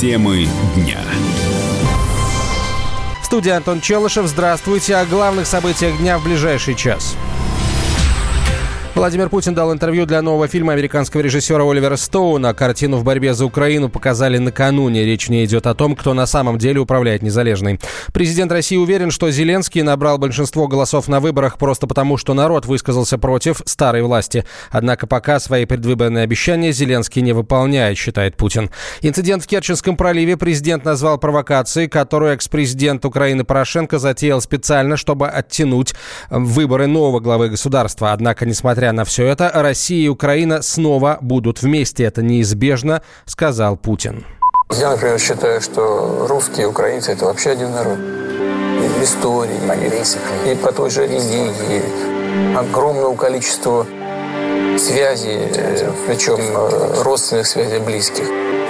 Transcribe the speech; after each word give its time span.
Темы 0.00 0.48
дня. 0.74 0.98
Студия 3.22 3.58
Антон 3.58 3.82
Челышев. 3.82 4.26
Здравствуйте. 4.28 4.96
О 4.96 5.04
главных 5.04 5.46
событиях 5.46 5.98
дня 5.98 6.18
в 6.18 6.24
ближайший 6.24 6.74
час. 6.74 7.18
Владимир 9.00 9.30
Путин 9.30 9.54
дал 9.54 9.72
интервью 9.72 10.04
для 10.04 10.20
нового 10.20 10.46
фильма 10.46 10.74
американского 10.74 11.22
режиссера 11.22 11.64
Оливера 11.64 11.96
Стоуна. 11.96 12.52
Картину 12.52 12.98
в 12.98 13.02
борьбе 13.02 13.32
за 13.32 13.46
Украину 13.46 13.88
показали 13.88 14.36
накануне. 14.36 15.06
Речь 15.06 15.30
не 15.30 15.42
идет 15.46 15.66
о 15.66 15.74
том, 15.74 15.96
кто 15.96 16.12
на 16.12 16.26
самом 16.26 16.58
деле 16.58 16.80
управляет 16.80 17.22
незалежной. 17.22 17.80
Президент 18.12 18.52
России 18.52 18.76
уверен, 18.76 19.10
что 19.10 19.30
Зеленский 19.30 19.80
набрал 19.80 20.18
большинство 20.18 20.68
голосов 20.68 21.08
на 21.08 21.18
выборах 21.18 21.56
просто 21.56 21.86
потому, 21.86 22.18
что 22.18 22.34
народ 22.34 22.66
высказался 22.66 23.16
против 23.16 23.62
старой 23.64 24.02
власти. 24.02 24.44
Однако 24.70 25.06
пока 25.06 25.40
свои 25.40 25.64
предвыборные 25.64 26.24
обещания 26.24 26.70
Зеленский 26.70 27.22
не 27.22 27.32
выполняет, 27.32 27.96
считает 27.96 28.36
Путин. 28.36 28.68
Инцидент 29.00 29.42
в 29.42 29.46
Керченском 29.46 29.96
проливе 29.96 30.36
президент 30.36 30.84
назвал 30.84 31.16
провокацией, 31.16 31.88
которую 31.88 32.34
экс-президент 32.34 33.02
Украины 33.06 33.44
Порошенко 33.44 33.98
затеял 33.98 34.42
специально, 34.42 34.98
чтобы 34.98 35.26
оттянуть 35.26 35.94
выборы 36.28 36.86
нового 36.86 37.20
главы 37.20 37.48
государства. 37.48 38.12
Однако, 38.12 38.44
несмотря 38.44 38.89
Несмотря 38.90 38.92
на 38.92 39.04
все 39.04 39.26
это, 39.26 39.50
Россия 39.54 40.06
и 40.06 40.08
Украина 40.08 40.62
снова 40.62 41.18
будут 41.20 41.62
вместе. 41.62 42.02
Это 42.04 42.22
неизбежно, 42.22 43.02
сказал 43.24 43.76
Путин. 43.76 44.24
Я, 44.72 44.90
например, 44.90 45.18
считаю, 45.20 45.60
что 45.60 46.26
русские 46.28 46.62
и 46.62 46.66
украинцы– 46.66 47.12
это 47.14 47.26
вообще 47.26 47.50
один 47.50 47.70
народ. 47.70 47.98
И 47.98 49.04
истории, 49.04 49.60
и, 50.44 50.52
и 50.52 50.54
по 50.56 50.72
той 50.72 50.90
же 50.90 51.06
религии. 51.06 52.56
Огромного 52.56 53.14
количества 53.14 53.86
связей, 54.78 55.38
э, 55.54 55.90
причем 56.06 56.38
э, 56.40 57.02
родственных 57.02 57.46
связей 57.46 57.78
близких. 57.78 58.24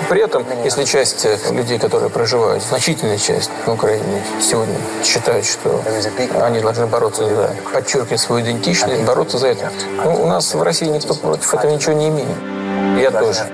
При 0.08 0.22
этом, 0.22 0.44
если 0.64 0.84
часть 0.84 1.24
э, 1.24 1.36
людей, 1.52 1.78
которые 1.78 2.10
проживают, 2.10 2.62
значительная 2.62 3.18
часть 3.18 3.50
на 3.66 3.74
Украине 3.74 4.22
сегодня 4.40 4.74
считают, 5.04 5.46
что 5.46 5.80
они 6.42 6.60
должны 6.60 6.86
бороться 6.86 7.26
за, 7.26 7.50
подчеркивать 7.72 8.20
свою 8.20 8.44
идентичность, 8.44 9.02
бороться 9.04 9.38
за 9.38 9.48
это. 9.48 9.70
Ну, 10.04 10.22
у 10.22 10.26
нас 10.26 10.54
в 10.54 10.62
России 10.62 10.86
никто 10.86 11.14
против 11.14 11.54
этого 11.54 11.70
ничего 11.70 11.92
не 11.92 12.08
имеет. 12.08 12.28
Я 13.00 13.10
тоже. 13.10 13.46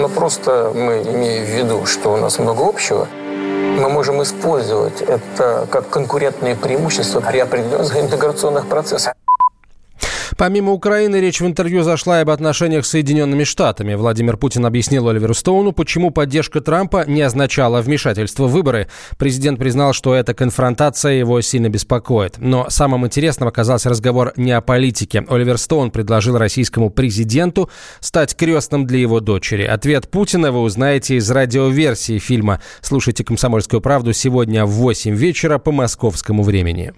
Но 0.00 0.08
просто 0.08 0.72
мы, 0.74 1.02
имея 1.02 1.44
в 1.44 1.48
виду, 1.48 1.86
что 1.86 2.14
у 2.14 2.16
нас 2.16 2.38
много 2.38 2.66
общего, 2.66 3.06
мы 3.78 3.88
можем 3.88 4.22
использовать 4.22 5.00
это 5.02 5.66
как 5.70 5.88
конкурентное 5.88 6.54
преимущество 6.54 7.20
при 7.20 7.38
определенных 7.38 7.96
интеграционных 8.00 8.68
процессах. 8.68 9.14
Помимо 10.36 10.72
Украины, 10.72 11.16
речь 11.16 11.40
в 11.40 11.46
интервью 11.46 11.82
зашла 11.82 12.18
и 12.18 12.22
об 12.22 12.30
отношениях 12.30 12.86
с 12.86 12.90
Соединенными 12.90 13.44
Штатами. 13.44 13.94
Владимир 13.94 14.36
Путин 14.36 14.66
объяснил 14.66 15.08
Оливеру 15.08 15.34
Стоуну, 15.34 15.72
почему 15.72 16.10
поддержка 16.10 16.60
Трампа 16.60 17.04
не 17.06 17.22
означала 17.22 17.80
вмешательство 17.80 18.46
в 18.46 18.52
выборы. 18.52 18.88
Президент 19.18 19.58
признал, 19.58 19.92
что 19.92 20.14
эта 20.14 20.34
конфронтация 20.34 21.12
его 21.12 21.40
сильно 21.40 21.68
беспокоит. 21.68 22.38
Но 22.38 22.66
самым 22.70 23.06
интересным 23.06 23.48
оказался 23.48 23.88
разговор 23.88 24.32
не 24.36 24.52
о 24.52 24.60
политике. 24.60 25.24
Оливер 25.28 25.58
Стоун 25.58 25.90
предложил 25.90 26.38
российскому 26.38 26.90
президенту 26.90 27.70
стать 28.00 28.36
крестным 28.36 28.86
для 28.86 28.98
его 28.98 29.20
дочери. 29.20 29.64
Ответ 29.64 30.10
Путина 30.10 30.52
вы 30.52 30.60
узнаете 30.60 31.16
из 31.16 31.30
радиоверсии 31.30 32.18
фильма. 32.18 32.60
Слушайте 32.80 33.24
«Комсомольскую 33.24 33.80
правду» 33.80 34.12
сегодня 34.12 34.64
в 34.64 34.70
8 34.70 35.14
вечера 35.14 35.58
по 35.58 35.72
московскому 35.72 36.42
времени. 36.42 36.92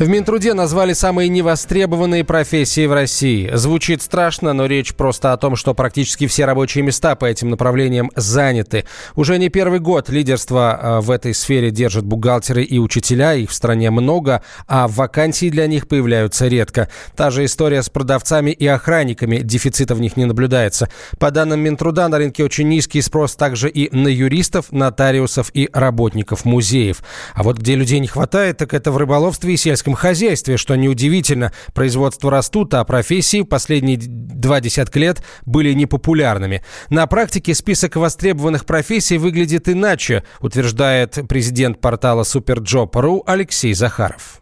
В 0.00 0.08
Минтруде 0.08 0.54
назвали 0.54 0.94
самые 0.94 1.28
невостребованные 1.28 2.24
профессии 2.24 2.86
в 2.86 2.94
России. 2.94 3.50
Звучит 3.52 4.00
страшно, 4.00 4.54
но 4.54 4.64
речь 4.64 4.94
просто 4.94 5.34
о 5.34 5.36
том, 5.36 5.56
что 5.56 5.74
практически 5.74 6.26
все 6.26 6.46
рабочие 6.46 6.82
места 6.82 7.14
по 7.16 7.26
этим 7.26 7.50
направлениям 7.50 8.10
заняты. 8.16 8.86
Уже 9.14 9.36
не 9.36 9.50
первый 9.50 9.78
год 9.78 10.08
лидерство 10.08 10.80
э, 10.80 11.00
в 11.00 11.10
этой 11.10 11.34
сфере 11.34 11.70
держат 11.70 12.06
бухгалтеры 12.06 12.64
и 12.64 12.78
учителя. 12.78 13.34
Их 13.34 13.50
в 13.50 13.52
стране 13.52 13.90
много, 13.90 14.42
а 14.66 14.88
вакансии 14.88 15.50
для 15.50 15.66
них 15.66 15.86
появляются 15.86 16.48
редко. 16.48 16.88
Та 17.14 17.30
же 17.30 17.44
история 17.44 17.82
с 17.82 17.90
продавцами 17.90 18.52
и 18.52 18.66
охранниками. 18.66 19.40
Дефицита 19.40 19.94
в 19.94 20.00
них 20.00 20.16
не 20.16 20.24
наблюдается. 20.24 20.88
По 21.18 21.30
данным 21.30 21.60
Минтруда, 21.60 22.08
на 22.08 22.16
рынке 22.16 22.42
очень 22.42 22.68
низкий 22.68 23.02
спрос 23.02 23.36
также 23.36 23.68
и 23.68 23.94
на 23.94 24.08
юристов, 24.08 24.72
нотариусов 24.72 25.50
и 25.52 25.68
работников 25.74 26.46
музеев. 26.46 27.02
А 27.34 27.42
вот 27.42 27.58
где 27.58 27.74
людей 27.74 27.98
не 27.98 28.08
хватает, 28.08 28.56
так 28.56 28.72
это 28.72 28.92
в 28.92 28.96
рыболовстве 28.96 29.52
и 29.52 29.58
сельском 29.58 29.89
сельском 29.90 29.94
хозяйстве, 29.94 30.56
что 30.56 30.76
неудивительно. 30.76 31.52
Производство 31.74 32.30
растут, 32.30 32.74
а 32.74 32.84
профессии 32.84 33.42
последние 33.42 33.98
два 33.98 34.60
десятка 34.60 34.98
лет 34.98 35.22
были 35.46 35.72
непопулярными. 35.72 36.62
На 36.90 37.06
практике 37.06 37.54
список 37.54 37.96
востребованных 37.96 38.64
профессий 38.64 39.18
выглядит 39.18 39.68
иначе, 39.68 40.22
утверждает 40.40 41.18
президент 41.28 41.80
портала 41.80 42.22
Superjob.ru 42.22 43.22
Алексей 43.26 43.74
Захаров 43.74 44.40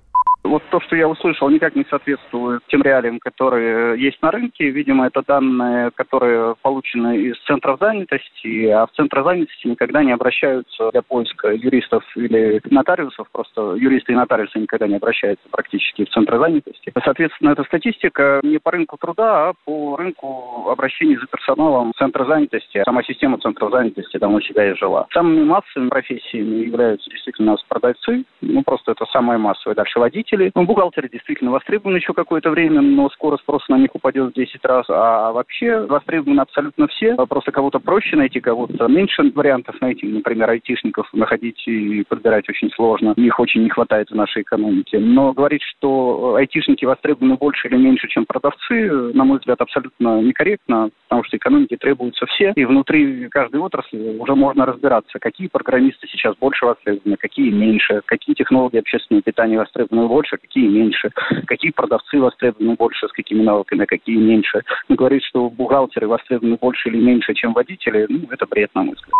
вот 0.48 0.62
то, 0.70 0.80
что 0.80 0.96
я 0.96 1.08
услышал, 1.08 1.48
никак 1.48 1.74
не 1.74 1.84
соответствует 1.88 2.62
тем 2.68 2.82
реалиям, 2.82 3.18
которые 3.18 4.00
есть 4.00 4.20
на 4.22 4.30
рынке. 4.30 4.70
Видимо, 4.70 5.06
это 5.06 5.22
данные, 5.26 5.90
которые 5.94 6.54
получены 6.62 7.18
из 7.18 7.38
центров 7.44 7.78
занятости, 7.80 8.66
а 8.66 8.86
в 8.86 8.92
центр 8.92 9.22
занятости 9.22 9.66
никогда 9.66 10.02
не 10.02 10.12
обращаются 10.12 10.90
для 10.90 11.02
поиска 11.02 11.52
юристов 11.52 12.04
или 12.16 12.60
нотариусов. 12.70 13.28
Просто 13.30 13.74
юристы 13.74 14.12
и 14.12 14.16
нотариусы 14.16 14.58
никогда 14.58 14.86
не 14.86 14.96
обращаются 14.96 15.48
практически 15.50 16.04
в 16.04 16.10
центр 16.10 16.38
занятости. 16.38 16.92
Соответственно, 17.04 17.50
эта 17.50 17.64
статистика 17.64 18.40
не 18.42 18.58
по 18.58 18.70
рынку 18.70 18.96
труда, 18.98 19.48
а 19.48 19.52
по 19.64 19.96
рынку 19.96 20.68
обращений 20.70 21.16
за 21.16 21.26
персоналом 21.26 21.92
центра 21.96 22.24
занятости. 22.24 22.82
Сама 22.84 23.02
система 23.02 23.38
центра 23.38 23.68
занятости 23.70 24.16
давно 24.18 24.40
себя 24.40 24.74
жила. 24.74 25.06
Самыми 25.12 25.44
массовыми 25.44 25.88
профессиями 25.88 26.66
являются 26.66 27.10
действительно 27.10 27.56
продавцы, 27.68 28.24
ну 28.40 28.62
просто 28.62 28.92
это 28.92 29.04
самое 29.06 29.38
массовое. 29.38 29.74
Дальше 29.74 29.98
водители. 29.98 30.50
Ну, 30.54 30.64
бухгалтеры 30.68 31.08
действительно 31.08 31.50
востребованы 31.50 31.96
еще 31.96 32.12
какое-то 32.12 32.50
время, 32.50 32.82
но 32.82 33.08
скоро 33.08 33.38
спрос 33.38 33.66
на 33.68 33.78
них 33.78 33.94
упадет 33.94 34.30
в 34.30 34.34
10 34.34 34.64
раз. 34.64 34.84
А 34.90 35.32
вообще 35.32 35.86
востребованы 35.86 36.40
абсолютно 36.40 36.86
все. 36.88 37.16
Просто 37.26 37.50
кого-то 37.52 37.80
проще 37.80 38.16
найти, 38.16 38.38
кого-то 38.40 38.86
меньше 38.86 39.22
вариантов 39.34 39.80
найти. 39.80 40.06
Например, 40.06 40.50
айтишников 40.50 41.08
находить 41.14 41.66
и 41.66 42.04
подбирать 42.06 42.48
очень 42.50 42.70
сложно. 42.72 43.14
Их 43.16 43.40
очень 43.40 43.62
не 43.62 43.70
хватает 43.70 44.10
в 44.10 44.14
нашей 44.14 44.42
экономике. 44.42 44.98
Но 44.98 45.32
говорить, 45.32 45.62
что 45.62 46.34
айтишники 46.34 46.84
востребованы 46.84 47.36
больше 47.36 47.68
или 47.68 47.76
меньше, 47.76 48.06
чем 48.08 48.26
продавцы, 48.26 49.12
на 49.14 49.24
мой 49.24 49.38
взгляд, 49.38 49.60
абсолютно 49.62 50.20
некорректно, 50.20 50.90
потому 51.08 51.24
что 51.24 51.38
экономике 51.38 51.78
требуются 51.78 52.26
все. 52.26 52.52
И 52.54 52.64
внутри 52.66 53.28
каждой 53.30 53.60
отрасли 53.60 54.18
уже 54.18 54.34
можно 54.34 54.66
разбираться, 54.66 55.18
какие 55.18 55.48
программисты 55.48 56.06
сейчас 56.08 56.36
больше 56.36 56.66
востребованы, 56.66 57.16
какие 57.16 57.50
меньше, 57.50 58.02
какие 58.04 58.34
технологии 58.34 58.78
общественного 58.78 59.22
питания 59.22 59.56
востребованы 59.56 60.08
больше, 60.08 60.36
какие 60.48 60.68
меньше, 60.68 61.10
какие 61.46 61.70
продавцы 61.70 62.18
востребованы 62.18 62.74
больше, 62.74 63.06
с 63.08 63.12
какими 63.12 63.42
навыками, 63.42 63.84
какие 63.84 64.16
меньше. 64.16 64.62
Но 64.88 64.96
говорить, 64.96 65.22
что 65.24 65.50
бухгалтеры 65.50 66.08
востребованы 66.08 66.56
больше 66.60 66.88
или 66.88 66.98
меньше, 66.98 67.34
чем 67.34 67.52
водители, 67.52 68.06
ну, 68.08 68.26
это 68.30 68.46
бред, 68.46 68.70
на 68.74 68.82
мой 68.82 68.94
взгляд. 68.94 69.14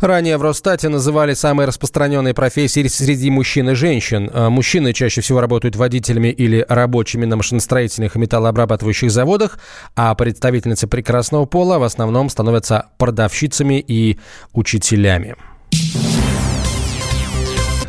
Ранее 0.00 0.36
в 0.36 0.42
Росстате 0.42 0.88
называли 0.88 1.32
самые 1.32 1.66
распространенные 1.66 2.32
профессии 2.32 2.86
среди 2.86 3.30
мужчин 3.30 3.70
и 3.70 3.74
женщин. 3.74 4.30
Э, 4.32 4.48
мужчины 4.48 4.92
чаще 4.92 5.20
всего 5.22 5.40
работают 5.40 5.74
водителями 5.74 6.28
или 6.28 6.64
рабочими 6.68 7.24
на 7.24 7.36
машиностроительных 7.36 8.14
и 8.14 8.18
металлообрабатывающих 8.20 9.10
заводах, 9.10 9.58
а 9.96 10.14
представительницы 10.14 10.86
прекрасного 10.86 11.46
пола 11.46 11.78
в 11.78 11.82
основном 11.82 12.28
становятся 12.28 12.90
продавщицами 12.96 13.80
и 13.80 14.18
учителями. 14.52 15.34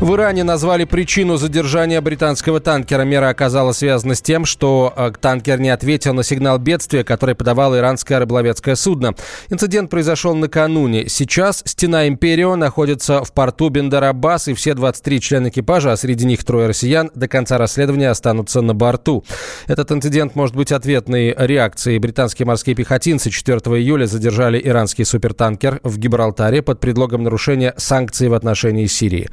В 0.00 0.14
Иране 0.14 0.44
назвали 0.44 0.84
причину 0.84 1.36
задержания 1.36 2.00
британского 2.00 2.58
танкера. 2.58 3.02
Мера 3.02 3.28
оказалась 3.28 3.76
связана 3.76 4.14
с 4.14 4.22
тем, 4.22 4.46
что 4.46 4.94
э, 4.96 5.12
танкер 5.20 5.60
не 5.60 5.68
ответил 5.68 6.14
на 6.14 6.22
сигнал 6.22 6.58
бедствия, 6.58 7.04
который 7.04 7.34
подавало 7.34 7.76
иранское 7.76 8.18
рыболовецкое 8.18 8.76
судно. 8.76 9.14
Инцидент 9.50 9.90
произошел 9.90 10.34
накануне. 10.34 11.06
Сейчас 11.10 11.62
стена 11.66 12.08
Империо 12.08 12.56
находится 12.56 13.22
в 13.22 13.34
порту 13.34 13.68
Бендарабас, 13.68 14.48
и 14.48 14.54
все 14.54 14.72
23 14.72 15.20
члена 15.20 15.48
экипажа, 15.50 15.92
а 15.92 15.98
среди 15.98 16.24
них 16.24 16.44
трое 16.44 16.68
россиян, 16.68 17.10
до 17.14 17.28
конца 17.28 17.58
расследования 17.58 18.08
останутся 18.08 18.62
на 18.62 18.72
борту. 18.72 19.22
Этот 19.66 19.92
инцидент 19.92 20.34
может 20.34 20.56
быть 20.56 20.72
ответной 20.72 21.34
реакцией. 21.36 21.98
Британские 21.98 22.46
морские 22.46 22.74
пехотинцы 22.74 23.28
4 23.28 23.58
июля 23.58 24.06
задержали 24.06 24.58
иранский 24.64 25.04
супертанкер 25.04 25.80
в 25.82 25.98
Гибралтаре 25.98 26.62
под 26.62 26.80
предлогом 26.80 27.22
нарушения 27.22 27.74
санкций 27.76 28.28
в 28.28 28.32
отношении 28.32 28.86
Сирии. 28.86 29.28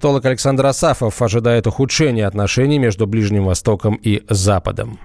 Политолог 0.00 0.24
Александр 0.24 0.64
Асафов 0.64 1.20
ожидает 1.20 1.66
ухудшения 1.66 2.26
отношений 2.26 2.78
между 2.78 3.06
Ближним 3.06 3.44
Востоком 3.44 3.96
и 3.96 4.22
Западом. 4.30 4.98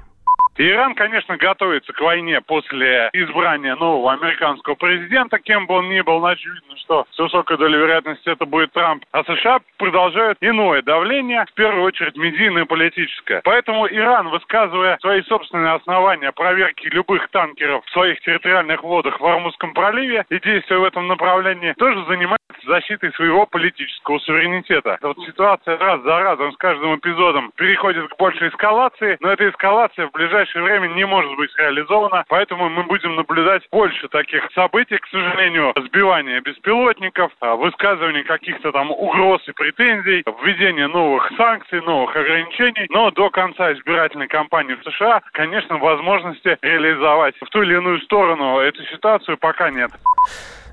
Иран, 0.58 0.96
конечно, 0.96 1.36
готовится 1.36 1.92
к 1.92 2.00
войне 2.00 2.40
после 2.40 3.10
избрания 3.12 3.76
нового 3.76 4.14
американского 4.14 4.76
президента, 4.76 5.38
кем 5.38 5.68
бы 5.68 5.74
он 5.74 5.90
ни 5.90 6.00
был, 6.00 6.26
очевидно, 6.26 6.78
что 6.78 7.06
с 7.12 7.20
высокой 7.20 7.58
долей 7.58 7.78
вероятности 7.78 8.30
это 8.30 8.46
будет 8.46 8.72
Трамп. 8.72 9.04
А 9.12 9.26
США 9.26 9.60
продолжают 9.78 10.38
иное 10.40 10.82
давление, 10.82 11.46
в 11.46 11.54
первую 11.56 11.84
очередь 11.84 12.16
медийное 12.16 12.64
и 12.64 12.66
политическое. 12.66 13.42
Поэтому 13.44 13.88
Иран, 13.88 14.30
высказывая 14.30 14.98
свои 15.02 15.24
собственные 15.24 15.74
основания 15.74 16.32
проверки 16.32 16.88
любых 16.88 17.28
танкеров 17.32 17.84
в 17.86 17.92
своих 17.92 18.22
территориальных 18.22 18.82
водах 18.82 19.20
в 19.20 19.26
Армузском 19.26 19.74
проливе 19.74 20.24
и 20.30 20.40
действия 20.40 20.78
в 20.78 20.86
этом 20.86 21.08
направлении, 21.08 21.74
тоже 21.78 22.06
занимается 22.06 22.45
защитой 22.66 23.12
своего 23.14 23.46
политического 23.46 24.20
суверенитета. 24.20 24.98
Вот 25.02 25.18
ситуация 25.26 25.78
раз 25.78 26.02
за 26.02 26.20
разом 26.20 26.52
с 26.52 26.58
каждым 26.58 26.96
эпизодом 26.96 27.52
переходит 27.56 28.08
к 28.10 28.18
большей 28.18 28.50
эскалации, 28.50 29.18
но 29.20 29.32
эта 29.32 29.50
эскалация 29.50 30.08
в 30.08 30.12
ближайшее 30.12 30.64
время 30.64 30.88
не 30.88 31.06
может 31.06 31.36
быть 31.36 31.56
реализована, 31.58 32.26
поэтому 32.28 32.70
мы 32.70 32.84
будем 32.84 33.16
наблюдать 33.16 33.64
больше 33.72 34.08
таких 34.10 34.50
событий, 34.54 34.98
к 34.98 35.08
сожалению, 35.08 35.74
сбивания 35.78 36.42
беспилотников, 36.42 37.32
а, 37.40 37.56
высказывания 37.56 38.24
каких-то 38.24 38.72
там 38.72 38.92
угроз 38.92 39.42
и 39.48 39.52
претензий, 39.52 40.24
введение 40.44 40.88
новых 40.88 41.32
санкций, 41.38 41.82
новых 41.82 42.16
ограничений, 42.16 42.88
но 42.90 43.12
до 43.12 43.30
конца 43.30 43.72
избирательной 43.74 44.28
кампании 44.28 44.76
в 44.76 44.84
США, 44.84 45.22
конечно, 45.32 45.78
возможности 45.78 46.58
реализовать 46.62 47.36
в 47.42 47.50
ту 47.50 47.62
или 47.62 47.76
иную 47.76 48.00
сторону 48.02 48.60
эту 48.60 48.84
ситуацию 48.84 49.38
пока 49.38 49.70
нет. 49.70 49.92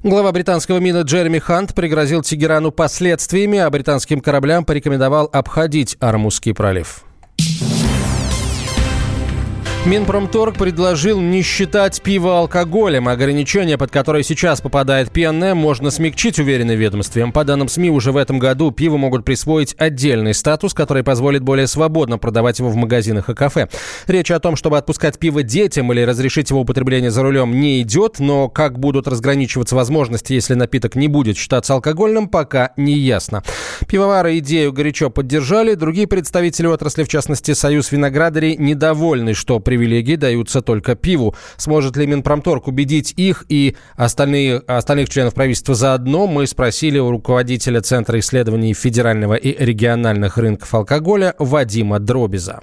Глава 0.05 0.33
британского 0.33 0.79
МИДа 0.79 1.03
Джереми 1.03 1.39
Хант 1.39 1.75
пригрозил 1.75 2.23
Тегерану 2.23 2.73
последствиями, 2.73 3.59
а 3.59 3.71
британским 3.71 4.21
кораблям 4.21 4.65
порекомендовал 4.65 5.31
обходить 5.33 5.97
Армузский 6.01 6.55
пролив. 6.55 7.05
Минпромторг 9.84 10.58
предложил 10.58 11.20
не 11.20 11.43
считать 11.43 12.00
пиво 12.02 12.38
алкоголем. 12.38 13.08
Ограничение, 13.08 13.76
под 13.76 13.90
которое 13.90 14.23
сейчас 14.23 14.61
попадает 14.61 15.11
пенное, 15.11 15.56
можно 15.56 15.90
смягчить, 15.90 16.38
уверены 16.38 16.76
ведомством. 16.76 17.32
По 17.32 17.43
данным 17.43 17.67
СМИ, 17.67 17.90
уже 17.90 18.12
в 18.12 18.17
этом 18.17 18.38
году 18.38 18.70
пиво 18.70 18.96
могут 18.96 19.25
присвоить 19.25 19.75
отдельный 19.76 20.34
статус, 20.34 20.73
который 20.73 21.02
позволит 21.02 21.43
более 21.43 21.67
свободно 21.67 22.17
продавать 22.17 22.61
его 22.61 22.69
в 22.70 22.76
магазинах 22.76 23.29
и 23.29 23.34
кафе. 23.34 23.69
Речь 24.06 24.31
о 24.31 24.38
том, 24.38 24.55
чтобы 24.55 24.79
отпускать 24.79 25.19
пиво 25.19 25.43
детям 25.43 25.93
или 25.93 26.02
разрешить 26.02 26.50
его 26.50 26.61
употребление 26.61 27.11
за 27.11 27.25
рулем, 27.25 27.58
не 27.58 27.82
идет, 27.82 28.20
но 28.20 28.49
как 28.49 28.79
будут 28.79 29.08
разграничиваться 29.08 29.75
возможности, 29.75 30.32
если 30.32 30.55
напиток 30.55 30.94
не 30.94 31.08
будет 31.08 31.37
считаться 31.37 31.75
алкогольным, 31.75 32.29
пока 32.29 32.70
не 32.76 32.96
ясно. 32.96 33.43
Пивовары 33.88 34.38
идею 34.38 34.73
горячо 34.73 35.11
поддержали, 35.11 35.75
другие 35.75 36.06
представители 36.06 36.69
отрасли, 36.69 37.02
в 37.02 37.08
частности 37.08 37.52
Союз 37.52 37.90
виноградарей, 37.90 38.56
недовольны, 38.56 39.34
что 39.34 39.58
при 39.58 39.72
привилегии 39.73 40.17
даются 40.17 40.61
только 40.61 40.95
пиву. 40.95 41.35
Сможет 41.57 41.97
ли 41.97 42.07
Минпромторг 42.07 42.69
убедить 42.69 43.15
их 43.17 43.47
и 43.49 43.75
остальные, 43.97 44.59
остальных 44.67 45.09
членов 45.09 45.33
правительства 45.33 45.75
заодно, 45.75 46.27
мы 46.27 46.47
спросили 46.47 46.99
у 46.99 47.11
руководителя 47.11 47.81
Центра 47.81 48.19
исследований 48.19 48.75
федерального 48.75 49.35
и 49.35 49.65
региональных 49.65 50.37
рынков 50.37 50.75
алкоголя 50.75 51.35
Вадима 51.39 52.01
Дробиза. 52.01 52.61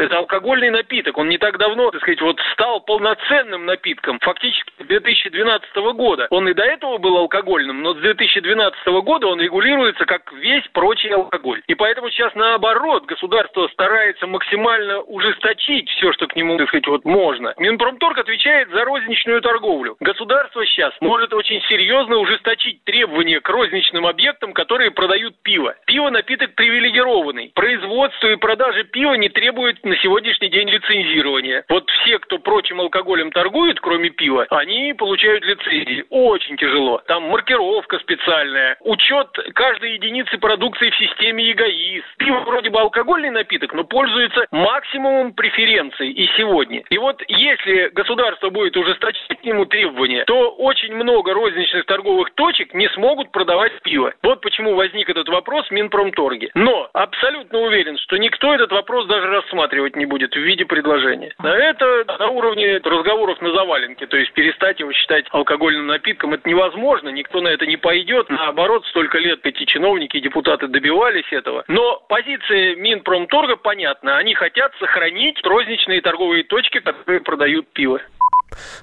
Это 0.00 0.18
алкогольный 0.18 0.70
напиток. 0.70 1.18
Он 1.18 1.28
не 1.28 1.38
так 1.38 1.58
давно, 1.58 1.90
так 1.90 2.02
сказать, 2.02 2.20
вот 2.20 2.40
стал 2.52 2.80
полноценным 2.80 3.66
напитком. 3.66 4.18
Фактически 4.20 4.72
с 4.80 4.86
2012 4.86 5.76
года. 5.94 6.26
Он 6.30 6.48
и 6.48 6.54
до 6.54 6.64
этого 6.64 6.98
был 6.98 7.16
алкогольным, 7.16 7.82
но 7.82 7.94
с 7.94 7.98
2012 7.98 8.86
года 9.02 9.28
он 9.28 9.40
регулируется 9.40 10.04
как 10.04 10.32
весь 10.32 10.66
прочий 10.72 11.10
алкоголь. 11.10 11.62
И 11.66 11.74
поэтому 11.74 12.10
сейчас 12.10 12.34
наоборот 12.34 13.04
государство 13.06 13.68
старается 13.68 14.26
максимально 14.26 15.00
ужесточить 15.00 15.88
все, 15.90 16.12
что 16.12 16.26
к 16.26 16.36
нему, 16.36 16.56
так 16.58 16.68
сказать, 16.68 16.86
вот 16.86 17.04
можно. 17.04 17.54
Минпромторг 17.58 18.18
отвечает 18.18 18.70
за 18.70 18.84
розничную 18.84 19.40
торговлю. 19.42 19.96
Государство 20.00 20.64
сейчас 20.66 20.92
может 21.00 21.32
очень 21.32 21.62
серьезно 21.68 22.16
ужесточить 22.16 22.82
требования 22.84 23.40
к 23.40 23.48
розничным 23.48 24.06
объектам, 24.06 24.52
которые 24.52 24.90
продают 24.90 25.34
пиво. 25.42 25.74
Пиво 25.86 26.10
напиток 26.10 26.54
привилегированный. 26.54 27.52
Производство 27.54 28.28
и 28.28 28.36
продажа 28.36 28.84
пива 28.84 29.14
не 29.14 29.28
требует 29.28 29.83
на 29.84 29.96
сегодняшний 29.96 30.48
день 30.48 30.68
лицензирования. 30.70 31.64
Вот 31.68 31.88
все, 31.90 32.18
кто 32.18 32.38
прочим 32.38 32.80
алкоголем 32.80 33.30
торгует, 33.30 33.80
кроме 33.80 34.10
пива, 34.10 34.46
они 34.50 34.94
получают 34.94 35.44
лицензии. 35.44 36.04
Очень 36.10 36.56
тяжело. 36.56 37.02
Там 37.06 37.24
маркировка 37.24 37.98
специальная, 37.98 38.76
учет 38.80 39.28
каждой 39.54 39.94
единицы 39.94 40.38
продукции 40.38 40.90
в 40.90 40.96
системе 40.96 41.44
ЕГАИС. 41.44 42.04
Пиво 42.18 42.40
вроде 42.40 42.70
бы 42.70 42.80
алкогольный 42.80 43.30
напиток, 43.30 43.74
но 43.74 43.84
пользуется 43.84 44.46
максимумом 44.50 45.34
преференций 45.34 46.10
и 46.10 46.28
сегодня. 46.36 46.82
И 46.88 46.98
вот 46.98 47.22
если 47.28 47.90
государство 47.92 48.50
будет 48.50 48.76
ужесточать 48.76 49.40
к 49.40 49.44
нему 49.44 49.66
требования, 49.66 50.24
то 50.24 50.50
очень 50.50 50.94
много 50.94 51.34
розничных 51.34 51.84
торговых 51.86 52.30
точек 52.34 52.72
не 52.74 52.88
смогут 52.90 53.32
продавать 53.32 53.72
пиво. 53.82 54.14
Вот 54.22 54.40
почему 54.40 54.74
возник 54.74 55.08
этот 55.10 55.28
вопрос 55.28 55.66
в 55.68 55.70
Минпромторге. 55.72 56.50
Но 56.54 56.88
абсолютно 56.92 57.60
уверен, 57.60 57.98
что 57.98 58.16
никто 58.16 58.54
этот 58.54 58.72
вопрос 58.72 59.06
даже 59.06 59.26
рассматривает 59.28 59.73
рассматривать 59.74 59.96
не 59.96 60.06
будет 60.06 60.32
в 60.32 60.38
виде 60.38 60.64
предложения. 60.64 61.32
А 61.38 61.48
это 61.48 62.04
на 62.18 62.28
уровне 62.28 62.78
разговоров 62.78 63.40
на 63.40 63.52
заваленке, 63.52 64.06
то 64.06 64.16
есть 64.16 64.32
перестать 64.32 64.80
его 64.80 64.92
считать 64.92 65.26
алкогольным 65.30 65.86
напитком, 65.86 66.34
это 66.34 66.48
невозможно, 66.48 67.08
никто 67.08 67.40
на 67.40 67.48
это 67.48 67.66
не 67.66 67.76
пойдет. 67.76 68.28
Наоборот, 68.30 68.84
столько 68.86 69.18
лет 69.18 69.40
эти 69.44 69.64
чиновники 69.64 70.16
и 70.16 70.20
депутаты 70.20 70.68
добивались 70.68 71.30
этого. 71.32 71.64
Но 71.68 72.02
позиция 72.08 72.76
Минпромторга 72.76 73.56
понятна, 73.56 74.16
они 74.16 74.34
хотят 74.34 74.72
сохранить 74.78 75.40
розничные 75.44 76.00
торговые 76.00 76.44
точки, 76.44 76.80
которые 76.80 77.20
продают 77.20 77.66
пиво. 77.72 78.00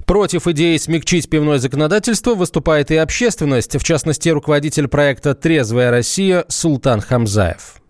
Против 0.05 0.47
идеи 0.47 0.75
смягчить 0.77 1.29
пивное 1.29 1.57
законодательство 1.57 2.35
выступает 2.35 2.91
и 2.91 2.97
общественность, 2.97 3.79
в 3.79 3.85
частности, 3.85 4.27
руководитель 4.27 4.89
проекта 4.89 5.33
«Трезвая 5.33 5.91
Россия» 5.91 6.43
Султан 6.49 6.99
Хамзаев. 6.99 7.80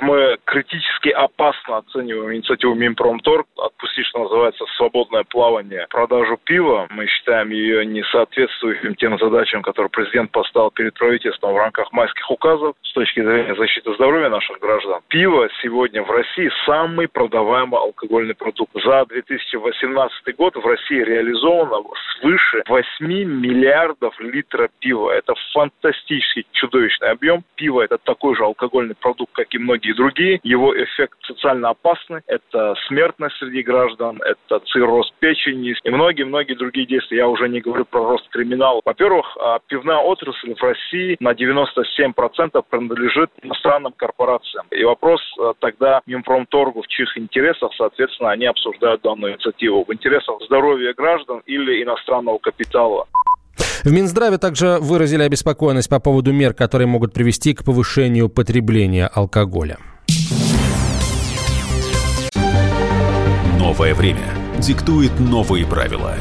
Мы 0.00 0.38
критически 0.46 1.10
опасно 1.10 1.78
оцениваем 1.78 2.34
инициативу 2.34 2.74
Минпромторг 2.74 3.46
отпустить, 3.58 4.06
что 4.06 4.20
называется, 4.20 4.64
свободное 4.76 5.24
плавание, 5.24 5.86
продажу 5.90 6.38
пива. 6.42 6.86
Мы 6.90 7.06
считаем 7.06 7.50
ее 7.50 7.84
не 7.84 8.02
соответствующим 8.04 8.94
тем 8.94 9.18
задачам, 9.18 9.60
которые 9.60 9.90
президент 9.90 10.30
поставил 10.30 10.70
перед 10.70 10.94
правительством 10.94 11.52
в 11.52 11.58
рамках 11.58 11.92
майских 11.92 12.30
указов 12.30 12.76
с 12.82 12.92
точки 12.92 13.20
зрения 13.20 13.54
защиты 13.54 13.92
здоровья 13.94 14.30
наших 14.30 14.58
граждан. 14.58 15.00
Пиво 15.08 15.48
сегодня 15.62 16.02
в 16.02 16.10
России 16.10 16.50
самый 16.64 17.06
продаваемый 17.06 17.78
алкогольный 17.78 18.34
продукт. 18.34 18.72
За 18.82 19.04
2018 19.04 20.36
год 20.36 20.56
в 20.56 20.66
России 20.66 21.02
реализовано 21.02 21.82
свыше 22.20 22.62
8 22.68 23.06
миллиардов 23.06 24.18
литров 24.18 24.70
пива. 24.78 25.10
Это 25.10 25.34
фантастический, 25.52 26.46
чудовищный 26.52 27.10
объем. 27.10 27.44
Пиво– 27.56 27.80
это 27.82 27.98
такой 27.98 28.34
же 28.34 28.44
алкогольный 28.44 28.94
продукт, 28.94 29.32
как 29.34 29.54
и 29.54 29.58
многие 29.58 29.89
и 29.90 29.94
другие. 29.94 30.40
Его 30.42 30.72
эффект 30.74 31.18
социально 31.22 31.70
опасный. 31.70 32.20
Это 32.26 32.74
смертность 32.86 33.36
среди 33.36 33.62
граждан, 33.62 34.20
это 34.22 34.60
цирроз 34.66 35.12
печени 35.18 35.74
и 35.82 35.90
многие-многие 35.90 36.54
другие 36.54 36.86
действия. 36.86 37.18
Я 37.18 37.28
уже 37.28 37.48
не 37.48 37.60
говорю 37.60 37.84
про 37.84 38.04
рост 38.04 38.28
криминала. 38.30 38.80
Во-первых, 38.84 39.36
а, 39.38 39.58
пивная 39.66 39.98
отрасль 39.98 40.54
в 40.54 40.62
России 40.62 41.16
на 41.20 41.32
97% 41.32 42.62
принадлежит 42.68 43.30
иностранным 43.42 43.92
корпорациям. 43.92 44.66
И 44.70 44.82
вопрос 44.84 45.20
а, 45.38 45.52
тогда 45.58 46.00
Минпромторгу, 46.06 46.82
в 46.82 46.86
чьих 46.88 47.16
интересах, 47.18 47.72
соответственно, 47.76 48.30
они 48.30 48.46
обсуждают 48.46 49.02
данную 49.02 49.34
инициативу. 49.34 49.84
В 49.84 49.92
интересах 49.92 50.40
здоровья 50.42 50.94
граждан 50.94 51.42
или 51.46 51.82
иностранного 51.82 52.38
капитала. 52.38 53.06
В 53.84 53.90
Минздраве 53.90 54.36
также 54.36 54.78
выразили 54.78 55.22
обеспокоенность 55.22 55.88
по 55.88 56.00
поводу 56.00 56.32
мер, 56.32 56.52
которые 56.52 56.86
могут 56.86 57.14
привести 57.14 57.54
к 57.54 57.64
повышению 57.64 58.28
потребления 58.28 59.06
алкоголя. 59.06 59.78
Новое 63.58 63.94
время 63.94 64.34
диктует 64.58 65.18
новые 65.18 65.66
правила. 65.66 66.14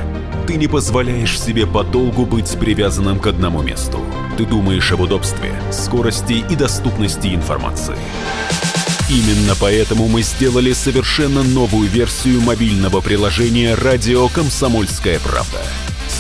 Ты 0.47 0.55
не 0.55 0.67
позволяешь 0.67 1.39
себе 1.39 1.67
подолгу 1.67 2.25
быть 2.25 2.57
привязанным 2.57 3.19
к 3.19 3.27
одному 3.27 3.61
месту. 3.61 3.99
Ты 4.37 4.45
думаешь 4.45 4.91
об 4.93 5.01
удобстве, 5.01 5.51
скорости 5.71 6.43
и 6.49 6.55
доступности 6.55 7.35
информации. 7.35 7.97
Именно 9.09 9.53
поэтому 9.59 10.07
мы 10.07 10.21
сделали 10.21 10.71
совершенно 10.71 11.43
новую 11.43 11.89
версию 11.89 12.41
мобильного 12.41 13.01
приложения 13.01 13.75
«Радио 13.75 14.27
Комсомольская 14.29 15.19
правда» 15.19 15.59